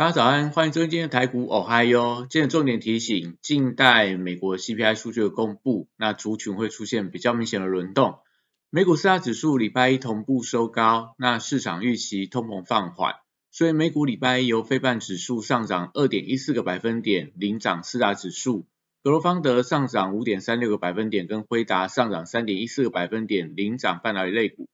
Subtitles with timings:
[0.00, 2.26] 大家早安，欢迎收听今天的台股哦嗨哟。
[2.30, 8.14] 今天重点提醒，近代美国 CPI 数据的公布，那族群会出现比较明显的轮动。
[8.70, 13.16] 美股四大指数礼拜一同步收高，那市场预期通膨放缓，
[13.50, 18.64] 所以美股礼拜一由非半指数上涨二点一四个百分点，领涨四大指数；
[19.02, 24.66] 格罗方德上涨五点三六个百分点，跟辉达上涨三点一四个百分点，领涨半导体类股。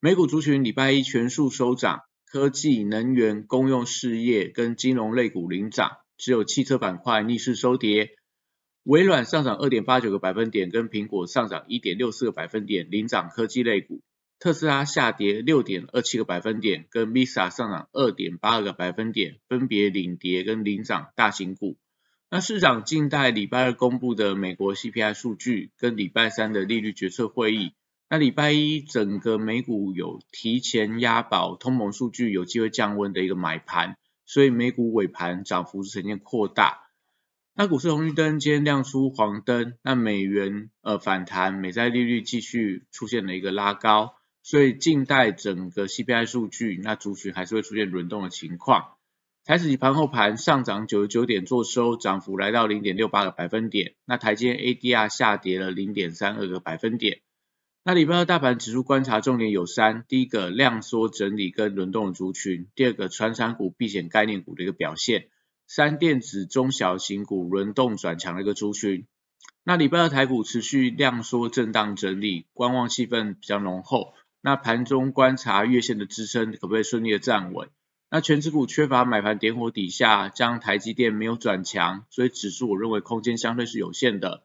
[0.00, 2.00] 美股族群礼拜一全数收涨。
[2.32, 8.10] 科技、能源、公用事业跟金融类股领涨，只有汽车板块逆势收跌。
[8.84, 14.00] 微软上涨二点八九个百分点，跟苹果上涨一点六四个百分点，领涨科技类股。
[14.38, 21.78] 特斯拉下跌六点二七个百分点，跟 Visa 上涨二点八个百分点，分别领跌跟领涨大型股。
[22.30, 27.72] 那市场静待礼拜二公布的美国 CPI 数据，跟礼拜三的利率决策会议。
[28.12, 36.88] 那礼拜一整个美股有提前押宝，通膨数据有机会降温的一个买盘，所以美股尾盘涨幅是呈现扩大。
[37.54, 48.94] 那股市红绿灯今天亮出黄灯，那美元呃反弹，美债利率继续出现了一个拉高，所以静待整个 CPI 数据，那族群还是会出现轮动的情况。
[49.44, 53.94] 台指盘后盘上涨九十九点做收，涨幅来到零点六八个百分点。
[54.04, 57.20] 那台积 ADR 下跌了零点三二个百分点。
[57.82, 65.22] 那礼拜二大盘指数观察重点有三：第一个量缩整理跟轮动的族群；第二个传产股、避险概念股的一个表现；
[65.66, 69.06] 三电子中小型股轮动转强的一个族群。
[69.64, 74.12] 那礼拜二台股持续量缩震荡整理，观望气氛比较浓厚。
[74.42, 77.70] 那盘中观察月线的支撑可不可以顺利的站稳？
[78.10, 84.42] 那全指股缺乏买盘点火底下，将台积电没有转强，所以指数我认为空间相对是有限的。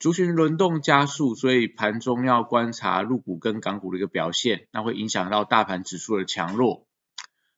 [0.00, 6.86] 族群轮动加速，所以盘中要观察入股跟港股的一个表现，那会影响到大盘指数的强弱。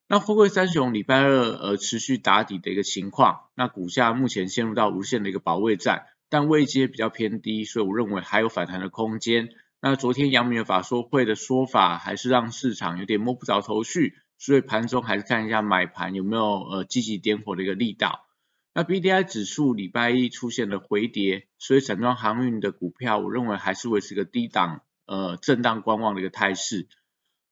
[0.09, 9.51] 那富贵三雄礼拜二呃持续打底的一个情况，那股价目前陷入到无限的一个保卫战，但位阶比较偏低，所以我认为还有反弹的空间。
[9.81, 18.27] 那昨天杨明的法说会的说法，还是让市场有点摸不着头绪，所以盘中还是看一下买盘有没有呃积极点火的一个力道。
[18.75, 26.89] 那 B D I 指数礼拜一出现了回跌，所以散装航运的股票，我认为还是维持个低档，呃，震荡观望的一个态势。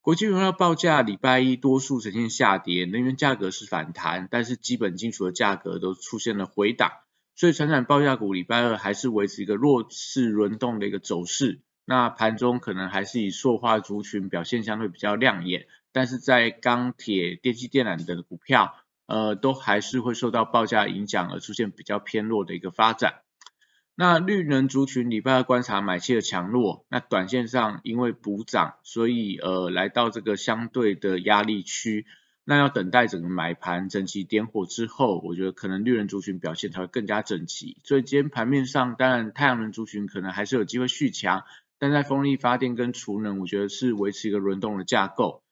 [0.01, 6.91] 国际原料报价礼拜一多数呈现下跌，能源价格是反弹，但是基本金属的价格都出现了回档，
[7.37, 11.61] 所以船产报价股礼拜二还是维持一个弱势轮动的一个走势。
[11.85, 18.75] 那盘中可能还是以塑化族群表现相对比较亮眼，但是在钢铁、电气电缆等股票。
[19.11, 23.23] 呃，都还是会受到报价影响而出现比较偏弱的一个发展。
[23.97, 32.07] 那绿能族群礼拜二观察买气的强弱，那短线上因为补涨，所以呃来到这个相对的压力区，
[32.45, 37.77] 那要等待整个买盘整齐点火之后，我觉得可能绿能族群表现才会更加整齐。
[37.85, 41.43] 所以今天盘面上，当然太阳能族群可能还是有机会续强，
[41.79, 45.43] 但在风力发电跟储能，我觉得是维持一个轮动的架构。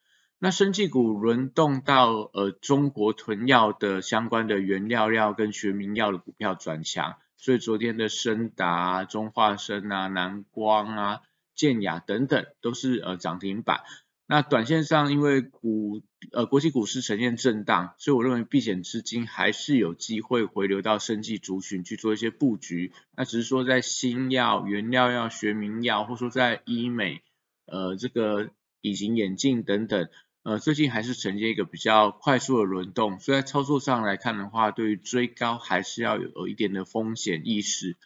[0.41, 11.19] 那生技股轮动到呃中国囤药的相关的原料料跟学名药的股票转强，所以昨天的深达、中化生啊、南光啊、
[11.55, 13.81] 建雅等等都是呃涨停板。
[14.27, 22.93] 那短线上因为股呃国际股市呈现震荡，所以我认为避险资金还是有机会回流到生技族群去做一些布局。
[23.13, 27.23] 那只是说在新药、原料药、学名药，或者说在医美
[27.65, 30.07] 呃这个隐形眼镜等等。
[30.43, 37.97] 呃，最近还是呈现一个比较快速的轮动，所以在操作上来看的话，对于追高还是要有一点的风险意识。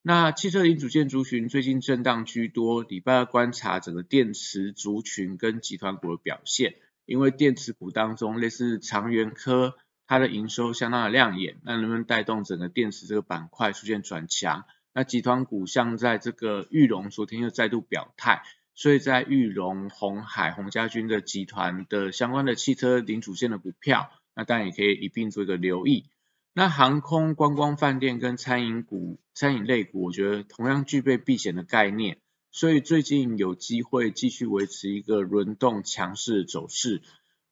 [0.00, 9.76] 那汽车零组件族群最近震荡居多，礼拜二观察整个电池族群跟集团股的表现，因为电池股当中类似长源科，
[10.06, 14.64] 它的营收相当的亮眼，那能不能带动整个电池这个板块出现转强？
[14.94, 18.42] 那集团股像在这个玉龙昨天又再度表态。
[18.76, 26.04] 所以在玉龙、红海、洪家军的集团的相关的汽车零组件的股票，那当然也可以一并做一个留意。
[26.52, 32.18] 那航空、观光、饭店跟餐饮股、餐饮类股，我觉得同样具备避险的概念，
[32.50, 37.02] 所以最近有机会继续维持一个轮动强势的走势。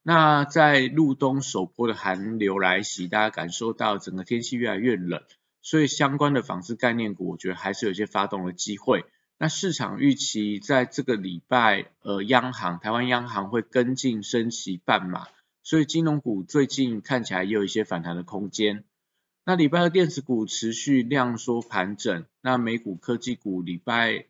[0.03, 5.23] 那在入冬首波的寒流来袭，大家感受到整个天气越来越冷，
[5.63, 9.07] 所以相关的纺织概念股，我觉得还是有些发动的机会。
[9.37, 15.27] 那市场预期在这个礼拜，呃，央行台湾央行会跟进升息半码，
[15.63, 18.85] 所以金融股最近看起来也有一些反弹的空间。
[19.45, 24.27] 那礼拜二电子股持续量缩盘整，那美股科技股礼拜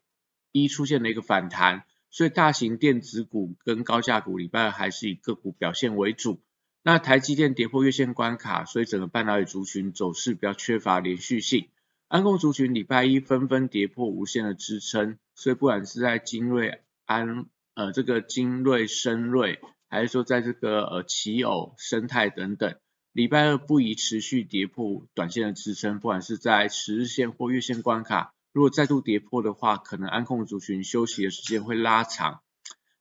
[0.50, 6.40] 一出现了一个反弹，所以大型电子股跟高价股礼拜二还是以个股表现为主。
[6.82, 11.68] 那台积电跌破月线关卡，所以整个半导体族群走势比较缺乏连续性。
[12.06, 19.58] 安控族群礼拜一纷纷跌破无限的支撑，所以不管是在精锐安呃这个精锐深锐，
[19.88, 22.76] 还是说在这个呃奇偶生态等等，
[23.12, 32.42] 礼拜二不宜持续跌破短线的支撑，不管是在十日线或月线关卡，如果再度跌破的话，可能安控族群休息的时间会拉长。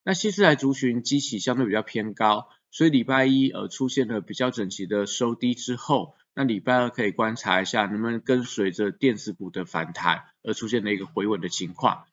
[0.04, 6.16] 那西斯莱族群基期相对比较偏高，所以礼拜一呃出现了比较整齐的收低之后。
[6.36, 12.06] 那礼拜二可以观察一下，能不能跟随着电子股的反弹而出现了一个回稳的情况。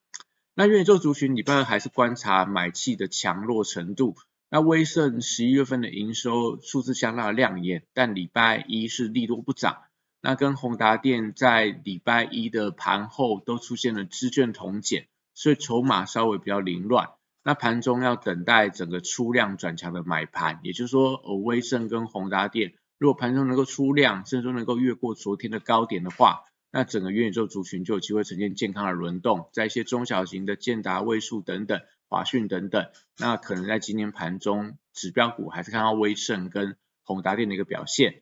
[0.54, 4.16] 那元宇宙族群礼拜二还是观察买气的强弱程度。
[4.50, 9.78] 那威盛十一月份的营收数字相当的亮眼，但礼拜一是利多不涨。
[10.20, 17.10] 那跟宏达电在礼拜一的盘后都出现了资券同减，所以筹码稍微比较凌乱。
[17.42, 22.74] 那盘中要等待整个出量转强的买盘，也就是说，呃，威盛跟宏达电。
[23.00, 29.48] 如果盘中能够出量，甚至说能够越过昨天的高点的话，那整个元宇宙族群就有机会呈现健康的轮动。
[29.54, 31.80] 在一些中小型的建达、位数等等、
[32.10, 38.20] 华讯等等，那可能在今天盘中指标股还是看到威盛跟宏达电的一个表现。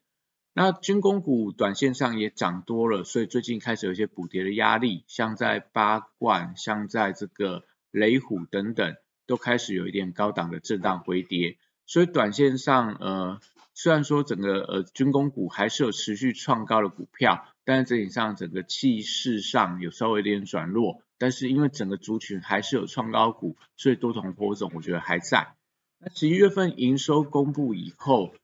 [0.52, 8.94] 那军工股短线上也涨多了，所以最近开始有一些补跌的压力，像在八冠、像在这个雷虎等等，
[9.26, 11.58] 都开始有一点高档的震荡回跌。
[11.84, 13.40] 所以短线上，呃。
[13.80, 25.54] 虽然说整个呃军工股还是有持续创高的股票，但是整体上整个气势上有稍微有点转弱，但是因为整个族群还是有创高股，所以多重波种我觉得还在。
[26.00, 28.34] 那十一月份营收公布以后，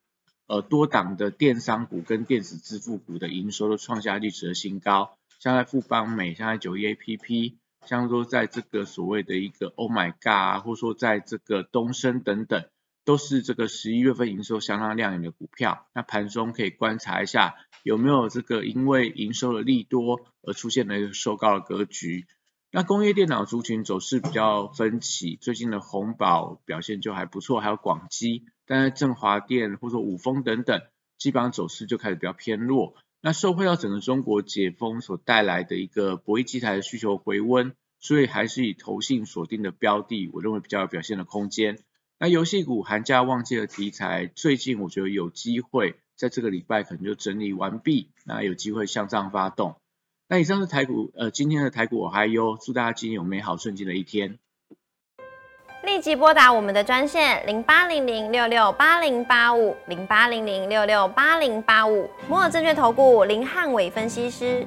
[0.46, 12.64] 呃多档的电商股跟电子支付股的营收都创下历史的新高，像在富邦美，像在九一 A P P，像说在这个所谓的一个 Oh My God，或者说在这个东升等等。
[13.04, 22.26] 都是这个十一月份营收相当亮眼的股票，那盘中可以观察一下有没有这个因为营收的利多而出现了一个收高的格局。
[22.70, 30.80] 那工业电脑族群走势比较分歧，最近的红宝表现就还不错，还有广基，但是振华电或者五丰等等，
[31.16, 32.96] 基本上走势就开始比较偏弱。
[33.20, 41.78] 那受惠到整个中国解封所带来的一个博弈机台的需求回温，所以还是以投信锁定的标的，我认为比较有表现的空间。
[42.18, 49.76] 那游戏股寒假旺季的题材，最近我觉得有机会在这个礼拜可能就整理完毕，那有机会向上发动。
[50.28, 54.38] 那以上是台股，呃，今天的台股我还有，祝大家今天有美好顺境的一天。
[55.82, 64.66] 立即拨打我们的专线零八零零六六八零八五零八零零六六八零八五摩尔证券投顾林汉伟分析师。